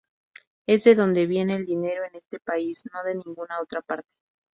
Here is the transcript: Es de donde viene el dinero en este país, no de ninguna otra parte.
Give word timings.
Es 0.65 0.83
de 0.85 0.95
donde 0.95 1.27
viene 1.27 1.53
el 1.55 1.67
dinero 1.67 2.05
en 2.05 2.15
este 2.15 2.39
país, 2.39 2.83
no 2.91 3.03
de 3.03 3.13
ninguna 3.13 3.61
otra 3.61 3.83
parte. 3.83 4.09